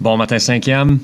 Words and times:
Bon 0.00 0.16
matin 0.16 0.38
cinquième, 0.38 1.00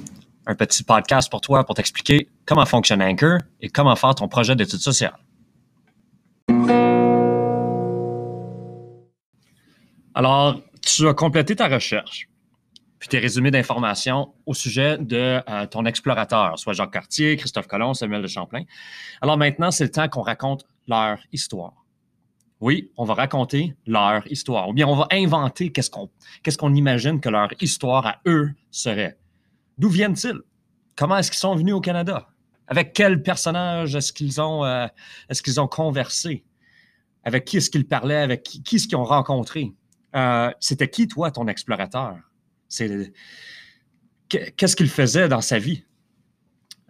un 0.47 0.55
petit 0.55 0.85
podcast 0.85 1.29
pour 1.29 1.41
toi 1.41 1.65
pour 1.65 1.75
t'expliquer 1.75 2.29
comment 2.47 2.65
fonctionne 2.65 3.03
Anchor 3.03 3.39
et 3.61 3.69
comment 3.69 3.97
faire 3.97 4.15
ton 4.15 4.29
projet 4.29 4.55
d'études 4.55 4.79
sociales. 4.79 5.17
Alors, 10.15 10.61
tu 10.81 11.09
as 11.09 11.15
complété 11.15 11.57
ta 11.57 11.67
recherche, 11.67 12.29
puis 13.01 13.09
tes 13.09 13.19
résumés 13.19 13.51
d'informations 13.51 14.33
au 14.47 14.55
sujet 14.55 14.97
de 14.97 15.43
euh, 15.49 15.67
ton 15.67 15.87
explorateur, 15.87 16.57
soit 16.57 16.75
Jacques 16.75 16.93
Cartier, 16.93 17.37
Christophe 17.37 17.67
Colomb, 17.67 17.95
Samuel 17.95 18.23
de 18.23 18.29
Champlain. 18.29 18.63
Alors 19.21 19.37
maintenant, 19.37 19.73
c'est 19.73 19.85
le 19.85 19.91
temps 19.91 20.09
qu'on 20.09 20.23
raconte 20.23 20.67
leur 20.87 21.19
histoire. 21.33 21.84
Oui, 22.61 22.91
on 22.97 23.05
va 23.05 23.15
raconter 23.15 23.75
leur 23.87 24.27
histoire. 24.31 24.69
Ou 24.69 24.73
bien 24.73 24.87
on 24.87 24.97
va 24.97 25.07
inventer 25.11 25.71
qu'est-ce 25.71 25.91
qu'on 25.91 26.75
imagine 26.75 27.21
que 27.21 27.29
leur 27.29 27.51
histoire 27.61 28.07
à 28.07 28.21
eux 28.27 28.53
serait. 28.71 29.19
D'où 29.79 29.89
viennent-ils? 29.89 30.41
Comment 30.97 31.19
est-ce 31.19 31.31
qu'ils 31.31 31.41
sont 31.41 31.57
venus 31.57 31.75
au 31.75 31.81
Canada? 31.81 32.29
Avec 32.67 32.93
quel 32.93 33.23
personnage 33.23 33.95
est-ce 33.95 34.13
qu'ils 34.13 34.41
ont, 34.41 34.65
euh, 34.65 34.87
conversé? 35.71 36.45
Avec 37.25 37.45
qui 37.45 37.57
est-ce 37.59 37.71
qu'ils 37.71 37.87
parlaient? 37.87 38.23
Avec 38.23 38.43
qui, 38.43 38.77
est-ce 38.77 38.87
qu'ils 38.87 38.97
ont 38.97 39.05
rencontré? 39.05 39.73
Euh, 40.15 40.51
c'était 40.61 40.89
qui, 40.89 41.09
toi, 41.09 41.31
ton 41.31 41.49
explorateur? 41.49 42.17
Qu'est-ce 44.29 44.77
qu'il 44.77 44.89
faisait 44.89 45.29
dans 45.29 45.41
sa 45.41 45.59
vie? 45.59 45.85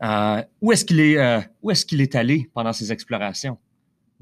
Euh, 0.03 0.43
où 0.61 0.73
est-ce 0.73 0.85
qu'il 0.85 2.01
est 2.01 2.15
allé 2.15 2.51
pendant 2.53 2.73
ses 2.73 2.93
explorations? 2.93 3.59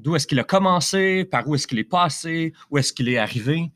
D'où 0.03 0.17
est-ce 0.17 0.27
qu'il 0.27 0.39
a 0.39 0.43
commencé? 0.43 1.23
Par 1.23 1.47
où 1.47 1.55
est-ce 1.55 1.65
qu'il 1.65 1.79
est 1.79 1.85
passé? 1.85 2.51
Où 2.69 2.77
est-ce 2.77 2.91
qu'il 2.91 3.07
est 3.07 3.17
arrivé? 3.17 3.71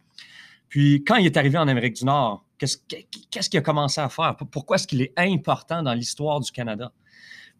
Puis, 0.67 1.01
quand 1.05 1.15
il 1.15 1.25
est 1.25 1.37
arrivé 1.37 1.57
en 1.57 1.69
Amérique 1.69 1.95
du 1.95 2.03
Nord, 2.03 2.45
qu'est-ce 2.57 3.49
qu'il 3.49 3.59
a 3.59 3.61
commencé 3.61 4.01
à 4.01 4.09
faire? 4.09 4.35
Pourquoi 4.51 4.75
est-ce 4.75 4.87
qu'il 4.87 5.01
est 5.01 5.13
important 5.15 5.81
dans 5.81 5.93
l'histoire 5.93 6.41
du 6.41 6.51
Canada? 6.51 6.91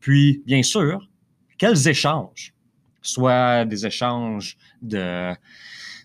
Puis, 0.02 0.44
bien 0.46 0.64
sûr, 0.64 1.10
quels 1.58 1.88
échanges? 1.88 2.54
Soit 3.02 3.64
des 3.64 3.86
échanges 3.86 4.58
de, 4.82 5.34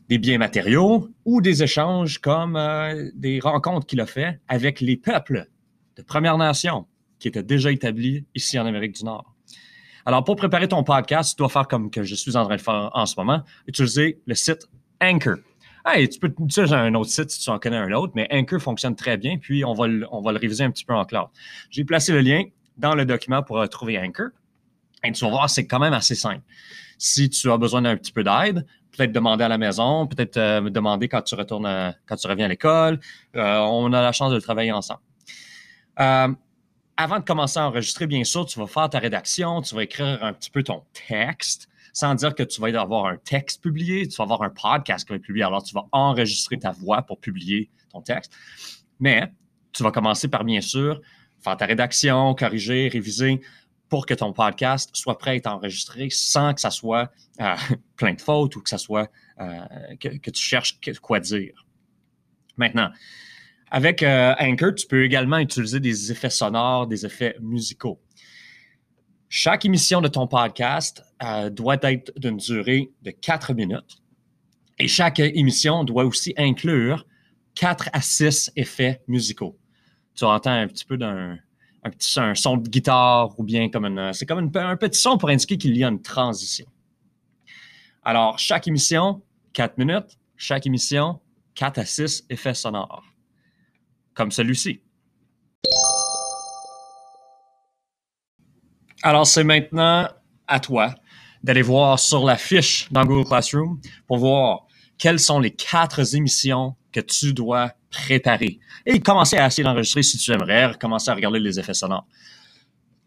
des 0.08 0.18
biens 0.18 0.38
matériaux 0.38 1.08
ou 1.24 1.40
des 1.40 1.64
échanges 1.64 2.18
comme 2.18 2.54
euh, 2.54 3.10
des 3.14 3.40
rencontres 3.40 3.86
qu'il 3.86 4.00
a 4.00 4.06
fait 4.06 4.40
avec 4.46 4.80
les 4.80 4.96
peuples 4.96 5.48
de 5.96 6.02
Première 6.02 6.38
Nation 6.38 6.86
qui 7.18 7.26
étaient 7.26 7.42
déjà 7.42 7.72
établis 7.72 8.24
ici 8.36 8.56
en 8.56 8.66
Amérique 8.66 8.94
du 8.94 9.04
Nord. 9.04 9.31
Alors, 10.04 10.24
pour 10.24 10.36
préparer 10.36 10.68
ton 10.68 10.82
podcast, 10.82 11.30
tu 11.30 11.36
dois 11.36 11.48
faire 11.48 11.68
comme 11.68 11.90
que 11.90 12.02
je 12.02 12.14
suis 12.14 12.36
en 12.36 12.44
train 12.44 12.56
de 12.56 12.60
faire 12.60 12.90
en 12.92 13.06
ce 13.06 13.14
moment, 13.16 13.42
utiliser 13.66 14.20
le 14.26 14.34
site 14.34 14.68
Anchor. 15.00 15.36
Hey, 15.84 16.08
tu 16.08 16.18
peux 16.18 16.32
utiliser 16.38 16.74
un 16.74 16.94
autre 16.94 17.10
site 17.10 17.30
si 17.30 17.40
tu 17.40 17.50
en 17.50 17.58
connais 17.58 17.76
un 17.76 17.90
autre, 17.92 18.12
mais 18.14 18.28
Anchor 18.32 18.60
fonctionne 18.60 18.94
très 18.94 19.16
bien, 19.16 19.38
puis 19.38 19.64
on 19.64 19.74
va 19.74 19.88
le, 19.88 20.06
réviser 20.38 20.64
un 20.64 20.70
petit 20.70 20.84
peu 20.84 20.94
en 20.94 21.04
cloud. 21.04 21.28
J'ai 21.70 21.84
placé 21.84 22.12
le 22.12 22.20
lien 22.20 22.44
dans 22.76 22.94
le 22.94 23.04
document 23.04 23.42
pour 23.42 23.68
trouver 23.68 23.98
Anchor. 23.98 24.28
Et 25.04 25.10
tu 25.12 25.24
vas 25.24 25.30
voir, 25.30 25.50
c'est 25.50 25.66
quand 25.66 25.80
même 25.80 25.92
assez 25.92 26.14
simple. 26.14 26.42
Si 26.98 27.28
tu 27.28 27.50
as 27.50 27.58
besoin 27.58 27.82
d'un 27.82 27.96
petit 27.96 28.12
peu 28.12 28.22
d'aide, 28.22 28.64
peut-être 28.92 29.12
demander 29.12 29.44
à 29.44 29.48
la 29.48 29.58
maison, 29.58 30.06
peut-être 30.06 30.36
euh, 30.36 30.70
demander 30.70 31.08
quand 31.08 31.22
tu 31.22 31.34
reviens 31.34 32.44
à 32.44 32.48
l'école. 32.48 33.00
Euh, 33.36 33.58
on 33.58 33.92
a 33.92 34.02
la 34.02 34.12
chance 34.12 34.30
de 34.30 34.36
le 34.36 34.42
travailler 34.42 34.72
ensemble. 34.72 35.00
Euh, 35.98 36.28
avant 36.96 37.18
de 37.18 37.24
commencer 37.24 37.58
à 37.58 37.66
enregistrer, 37.66 38.06
bien 38.06 38.24
sûr, 38.24 38.46
tu 38.46 38.58
vas 38.58 38.66
faire 38.66 38.90
ta 38.90 38.98
rédaction, 38.98 39.62
tu 39.62 39.74
vas 39.74 39.84
écrire 39.84 40.22
un 40.22 40.32
petit 40.32 40.50
peu 40.50 40.62
ton 40.62 40.82
texte, 41.08 41.68
sans 41.92 42.14
dire 42.14 42.34
que 42.34 42.42
tu 42.42 42.60
vas 42.60 42.80
avoir 42.80 43.06
un 43.06 43.16
texte 43.16 43.62
publié, 43.62 44.06
tu 44.08 44.16
vas 44.16 44.24
avoir 44.24 44.42
un 44.42 44.50
podcast 44.50 45.06
qui 45.06 45.12
va 45.12 45.16
être 45.16 45.22
publié. 45.22 45.44
Alors, 45.44 45.62
tu 45.62 45.74
vas 45.74 45.86
enregistrer 45.92 46.58
ta 46.58 46.70
voix 46.72 47.02
pour 47.02 47.18
publier 47.18 47.70
ton 47.90 48.00
texte. 48.00 48.32
Mais 49.00 49.30
tu 49.72 49.82
vas 49.82 49.90
commencer 49.90 50.28
par, 50.28 50.44
bien 50.44 50.60
sûr, 50.60 51.00
faire 51.42 51.56
ta 51.56 51.66
rédaction, 51.66 52.34
corriger, 52.34 52.88
réviser 52.88 53.40
pour 53.88 54.06
que 54.06 54.14
ton 54.14 54.32
podcast 54.32 54.90
soit 54.94 55.18
prêt 55.18 55.32
à 55.32 55.34
être 55.34 55.46
enregistré 55.46 56.08
sans 56.10 56.54
que 56.54 56.60
ça 56.60 56.70
soit 56.70 57.12
euh, 57.40 57.54
plein 57.96 58.14
de 58.14 58.20
fautes 58.20 58.56
ou 58.56 58.62
que 58.62 58.70
ça 58.70 58.78
soit 58.78 59.10
euh, 59.38 59.60
que, 60.00 60.08
que, 60.16 60.30
tu 60.30 60.42
cherches 60.42 60.78
quoi 61.02 61.20
dire. 61.20 61.66
Maintenant, 62.56 62.90
avec 63.72 64.02
euh, 64.02 64.34
Anchor, 64.38 64.74
tu 64.74 64.86
peux 64.86 65.02
également 65.02 65.38
utiliser 65.38 65.80
des 65.80 66.12
effets 66.12 66.28
sonores, 66.28 66.86
des 66.86 67.06
effets 67.06 67.34
musicaux. 67.40 67.98
Chaque 69.30 69.64
émission 69.64 70.02
de 70.02 70.08
ton 70.08 70.26
podcast 70.26 71.02
euh, 71.22 71.48
doit 71.48 71.78
être 71.80 72.12
d'une 72.18 72.36
durée 72.36 72.92
de 73.00 73.10
4 73.10 73.54
minutes. 73.54 73.96
Et 74.78 74.88
chaque 74.88 75.20
émission 75.20 75.84
doit 75.84 76.04
aussi 76.04 76.34
inclure 76.36 77.06
4 77.54 77.88
à 77.94 78.02
6 78.02 78.52
effets 78.56 79.00
musicaux. 79.08 79.58
Tu 80.14 80.24
entends 80.24 80.52
un 80.52 80.68
petit 80.68 80.84
peu 80.84 80.98
d'un 80.98 81.38
un 81.84 81.90
petit 81.90 82.12
son 82.34 82.58
de 82.58 82.68
guitare 82.68 83.36
ou 83.40 83.42
bien 83.42 83.70
comme 83.70 83.86
une, 83.86 84.12
c'est 84.12 84.26
comme 84.26 84.50
un 84.54 84.76
petit 84.76 85.00
son 85.00 85.16
pour 85.16 85.30
indiquer 85.30 85.56
qu'il 85.56 85.76
y 85.76 85.82
a 85.82 85.88
une 85.88 86.02
transition. 86.02 86.66
Alors, 88.04 88.38
chaque 88.38 88.68
émission, 88.68 89.22
4 89.54 89.78
minutes. 89.78 90.18
Chaque 90.36 90.66
émission, 90.66 91.20
4 91.54 91.78
à 91.78 91.84
6 91.86 92.26
effets 92.28 92.54
sonores 92.54 93.11
comme 94.14 94.30
celui-ci. 94.30 94.80
Alors, 99.02 99.26
c'est 99.26 99.44
maintenant 99.44 100.08
à 100.46 100.60
toi 100.60 100.94
d'aller 101.42 101.62
voir 101.62 101.98
sur 101.98 102.24
la 102.24 102.36
fiche 102.36 102.88
dans 102.92 103.04
Google 103.04 103.28
Classroom 103.28 103.80
pour 104.06 104.18
voir 104.18 104.66
quelles 104.96 105.18
sont 105.18 105.40
les 105.40 105.50
quatre 105.50 106.14
émissions 106.14 106.76
que 106.92 107.00
tu 107.00 107.32
dois 107.32 107.72
préparer 107.90 108.60
et 108.86 109.00
commencer 109.00 109.36
à 109.36 109.46
essayer 109.46 109.64
d'enregistrer 109.64 110.02
si 110.02 110.18
tu 110.18 110.30
aimerais, 110.32 110.72
commencer 110.78 111.10
à 111.10 111.14
regarder 111.14 111.40
les 111.40 111.58
effets 111.58 111.74
sonores. 111.74 112.06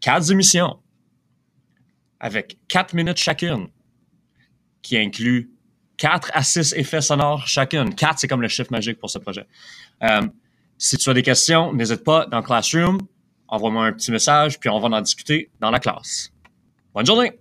Quatre 0.00 0.30
émissions 0.30 0.78
avec 2.20 2.58
quatre 2.68 2.94
minutes 2.94 3.18
chacune 3.18 3.68
qui 4.82 4.98
inclut 4.98 5.50
quatre 5.96 6.30
à 6.34 6.42
six 6.42 6.74
effets 6.74 7.00
sonores 7.00 7.46
chacune. 7.46 7.94
Quatre, 7.94 8.18
c'est 8.18 8.28
comme 8.28 8.42
le 8.42 8.48
chiffre 8.48 8.70
magique 8.70 8.98
pour 8.98 9.10
ce 9.10 9.18
projet. 9.18 9.46
Euh, 10.02 10.22
si 10.78 10.96
tu 10.96 11.10
as 11.10 11.14
des 11.14 11.22
questions, 11.22 11.72
n'hésite 11.72 12.04
pas 12.04 12.26
dans 12.26 12.42
Classroom, 12.42 12.98
envoie-moi 13.48 13.86
un 13.86 13.92
petit 13.92 14.10
message, 14.10 14.58
puis 14.58 14.68
on 14.68 14.78
va 14.78 14.88
en 14.88 15.00
discuter 15.00 15.50
dans 15.60 15.70
la 15.70 15.78
classe. 15.78 16.30
Bonne 16.94 17.06
journée! 17.06 17.38